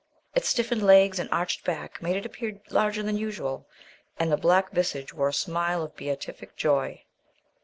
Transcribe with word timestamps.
Its 0.33 0.49
stiffened 0.49 0.81
legs 0.81 1.19
and 1.19 1.29
arched 1.31 1.63
back 1.63 2.01
made 2.01 2.15
it 2.15 2.25
appear 2.25 2.59
larger 2.71 3.03
than 3.03 3.15
usual, 3.19 3.67
and 4.17 4.31
the 4.31 4.35
black 4.35 4.71
visage 4.71 5.13
wore 5.13 5.27
a 5.29 5.33
smile 5.33 5.83
of 5.83 5.95
beatific 5.95 6.55
joy. 6.55 7.03